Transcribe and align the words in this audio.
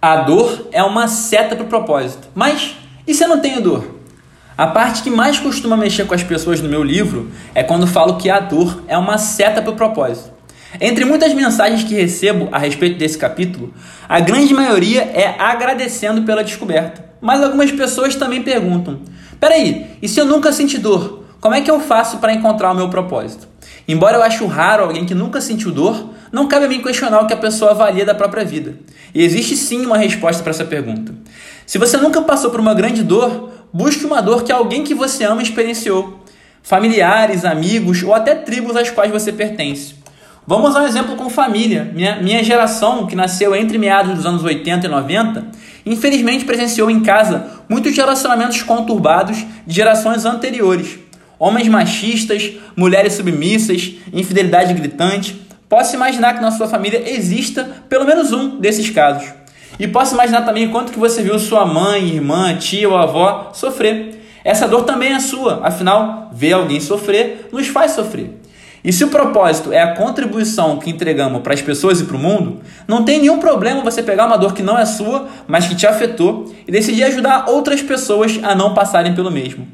A 0.00 0.16
dor 0.16 0.68
é 0.70 0.82
uma 0.82 1.08
seta 1.08 1.56
para 1.56 1.64
o 1.64 1.68
propósito. 1.68 2.28
Mas 2.34 2.76
e 3.08 3.14
se 3.14 3.24
eu 3.24 3.28
não 3.28 3.40
tenho 3.40 3.60
dor? 3.62 3.96
A 4.56 4.66
parte 4.66 5.02
que 5.02 5.10
mais 5.10 5.40
costuma 5.40 5.76
mexer 5.76 6.06
com 6.06 6.14
as 6.14 6.22
pessoas 6.22 6.60
no 6.60 6.68
meu 6.68 6.84
livro 6.84 7.30
é 7.54 7.62
quando 7.62 7.86
falo 7.86 8.16
que 8.16 8.28
a 8.28 8.38
dor 8.38 8.82
é 8.86 8.98
uma 8.98 9.18
seta 9.18 9.62
para 9.62 9.72
o 9.72 9.76
propósito. 9.76 10.30
Entre 10.80 11.04
muitas 11.04 11.32
mensagens 11.32 11.82
que 11.82 11.94
recebo 11.94 12.48
a 12.52 12.58
respeito 12.58 12.98
desse 12.98 13.16
capítulo, 13.16 13.72
a 14.08 14.20
grande 14.20 14.52
maioria 14.52 15.02
é 15.02 15.34
agradecendo 15.38 16.22
pela 16.22 16.44
descoberta. 16.44 17.04
Mas 17.20 17.42
algumas 17.42 17.72
pessoas 17.72 18.14
também 18.14 18.42
perguntam: 18.42 19.00
peraí, 19.40 19.96
e 20.02 20.08
se 20.08 20.20
eu 20.20 20.26
nunca 20.26 20.52
senti 20.52 20.78
dor? 20.78 21.24
Como 21.40 21.54
é 21.54 21.60
que 21.60 21.70
eu 21.70 21.80
faço 21.80 22.18
para 22.18 22.34
encontrar 22.34 22.72
o 22.72 22.74
meu 22.74 22.88
propósito? 22.88 23.48
Embora 23.88 24.18
eu 24.18 24.22
acho 24.22 24.46
raro 24.46 24.84
alguém 24.84 25.06
que 25.06 25.14
nunca 25.14 25.40
sentiu 25.40 25.72
dor, 25.72 26.10
não 26.30 26.46
cabe 26.46 26.66
a 26.66 26.68
mim 26.68 26.82
questionar 26.82 27.20
o 27.22 27.26
que 27.26 27.32
a 27.32 27.38
pessoa 27.38 27.70
avalia 27.70 28.04
da 28.04 28.14
própria 28.14 28.44
vida. 28.44 28.78
E 29.14 29.24
existe 29.24 29.56
sim 29.56 29.86
uma 29.86 29.96
resposta 29.96 30.42
para 30.42 30.50
essa 30.50 30.66
pergunta. 30.66 31.14
Se 31.64 31.78
você 31.78 31.96
nunca 31.96 32.20
passou 32.20 32.50
por 32.50 32.60
uma 32.60 32.74
grande 32.74 33.02
dor, 33.02 33.50
busque 33.72 34.04
uma 34.04 34.20
dor 34.20 34.44
que 34.44 34.52
alguém 34.52 34.84
que 34.84 34.92
você 34.94 35.24
ama 35.24 35.42
experienciou. 35.42 36.22
Familiares, 36.62 37.46
amigos 37.46 38.02
ou 38.02 38.14
até 38.14 38.34
tribos 38.34 38.76
às 38.76 38.90
quais 38.90 39.10
você 39.10 39.32
pertence. 39.32 39.94
Vamos 40.46 40.76
a 40.76 40.80
um 40.80 40.86
exemplo 40.86 41.16
com 41.16 41.30
família. 41.30 41.90
Minha, 41.94 42.20
minha 42.20 42.44
geração, 42.44 43.06
que 43.06 43.16
nasceu 43.16 43.56
entre 43.56 43.78
meados 43.78 44.16
dos 44.16 44.26
anos 44.26 44.44
80 44.44 44.86
e 44.86 44.90
90, 44.90 45.46
infelizmente 45.86 46.44
presenciou 46.44 46.90
em 46.90 47.00
casa 47.00 47.46
muitos 47.68 47.96
relacionamentos 47.96 48.62
conturbados 48.62 49.38
de 49.66 49.74
gerações 49.74 50.26
anteriores. 50.26 51.07
Homens 51.38 51.68
machistas, 51.68 52.50
mulheres 52.76 53.12
submissas, 53.12 53.92
infidelidade 54.12 54.74
gritante, 54.74 55.48
Posso 55.68 55.94
imaginar 55.94 56.32
que 56.32 56.40
na 56.40 56.50
sua 56.50 56.66
família 56.66 57.02
exista 57.10 57.68
pelo 57.90 58.06
menos 58.06 58.32
um 58.32 58.58
desses 58.58 58.88
casos. 58.88 59.28
E 59.78 59.86
posso 59.86 60.14
imaginar 60.14 60.42
também 60.42 60.70
quanto 60.70 60.90
que 60.90 60.98
você 60.98 61.22
viu 61.22 61.38
sua 61.38 61.66
mãe, 61.66 62.08
irmã, 62.08 62.56
tia 62.56 62.88
ou 62.88 62.96
avó 62.96 63.50
sofrer. 63.52 64.18
Essa 64.42 64.66
dor 64.66 64.84
também 64.84 65.12
é 65.12 65.20
sua, 65.20 65.60
afinal, 65.62 66.30
ver 66.32 66.54
alguém 66.54 66.80
sofrer 66.80 67.48
nos 67.52 67.66
faz 67.66 67.92
sofrer. 67.92 68.30
E 68.82 68.92
se 68.92 69.04
o 69.04 69.08
propósito 69.08 69.70
é 69.70 69.82
a 69.82 69.94
contribuição 69.94 70.78
que 70.78 70.88
entregamos 70.88 71.42
para 71.42 71.52
as 71.52 71.60
pessoas 71.60 72.00
e 72.00 72.04
para 72.04 72.16
o 72.16 72.18
mundo, 72.18 72.60
não 72.86 73.04
tem 73.04 73.18
nenhum 73.18 73.38
problema 73.38 73.82
você 73.82 74.02
pegar 74.02 74.26
uma 74.26 74.38
dor 74.38 74.54
que 74.54 74.62
não 74.62 74.78
é 74.78 74.86
sua, 74.86 75.28
mas 75.46 75.66
que 75.66 75.74
te 75.74 75.86
afetou, 75.86 76.50
e 76.66 76.72
decidir 76.72 77.04
ajudar 77.04 77.46
outras 77.48 77.82
pessoas 77.82 78.40
a 78.42 78.54
não 78.54 78.72
passarem 78.72 79.14
pelo 79.14 79.30
mesmo. 79.30 79.68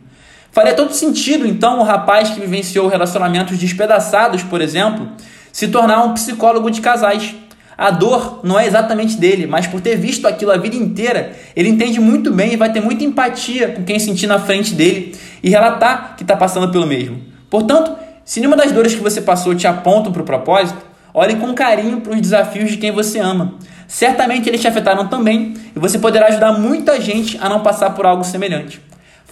Faria 0.54 0.72
todo 0.72 0.92
sentido, 0.92 1.44
então, 1.44 1.80
o 1.80 1.82
rapaz 1.82 2.30
que 2.30 2.38
vivenciou 2.38 2.86
relacionamentos 2.86 3.58
despedaçados, 3.58 4.44
por 4.44 4.60
exemplo, 4.60 5.08
se 5.50 5.66
tornar 5.66 6.04
um 6.04 6.14
psicólogo 6.14 6.70
de 6.70 6.80
casais. 6.80 7.34
A 7.76 7.90
dor 7.90 8.38
não 8.44 8.56
é 8.56 8.64
exatamente 8.64 9.16
dele, 9.16 9.48
mas 9.48 9.66
por 9.66 9.80
ter 9.80 9.96
visto 9.96 10.28
aquilo 10.28 10.52
a 10.52 10.56
vida 10.56 10.76
inteira, 10.76 11.32
ele 11.56 11.68
entende 11.68 11.98
muito 11.98 12.30
bem 12.30 12.52
e 12.52 12.56
vai 12.56 12.72
ter 12.72 12.80
muita 12.80 13.02
empatia 13.02 13.70
com 13.70 13.82
quem 13.82 13.98
sentir 13.98 14.28
na 14.28 14.38
frente 14.38 14.74
dele 14.74 15.16
e 15.42 15.50
relatar 15.50 16.14
que 16.16 16.22
está 16.22 16.36
passando 16.36 16.70
pelo 16.70 16.86
mesmo. 16.86 17.20
Portanto, 17.50 17.96
se 18.24 18.38
nenhuma 18.38 18.56
das 18.56 18.70
dores 18.70 18.94
que 18.94 19.02
você 19.02 19.20
passou 19.20 19.56
te 19.56 19.66
apontam 19.66 20.12
para 20.12 20.22
o 20.22 20.24
propósito, 20.24 20.78
olhe 21.12 21.34
com 21.34 21.52
carinho 21.52 22.00
para 22.00 22.12
os 22.12 22.20
desafios 22.20 22.70
de 22.70 22.76
quem 22.76 22.92
você 22.92 23.18
ama. 23.18 23.54
Certamente 23.88 24.48
eles 24.48 24.60
te 24.60 24.68
afetaram 24.68 25.08
também 25.08 25.54
e 25.74 25.80
você 25.80 25.98
poderá 25.98 26.28
ajudar 26.28 26.52
muita 26.52 27.00
gente 27.00 27.36
a 27.42 27.48
não 27.48 27.58
passar 27.58 27.90
por 27.90 28.06
algo 28.06 28.22
semelhante. 28.22 28.80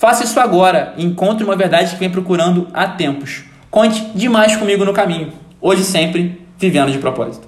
Faça 0.03 0.25
isso 0.25 0.41
agora 0.41 0.95
e 0.97 1.05
encontre 1.05 1.45
uma 1.45 1.55
verdade 1.55 1.93
que 1.93 2.01
vem 2.01 2.11
procurando 2.11 2.67
há 2.75 2.89
tempos. 2.89 3.45
Conte 3.71 4.05
demais 4.17 4.57
comigo 4.57 4.85
no 4.85 4.93
caminho. 4.93 5.33
Hoje 5.61 5.85
sempre, 5.85 6.45
vivendo 6.59 6.91
de 6.91 6.99
propósito. 6.99 7.47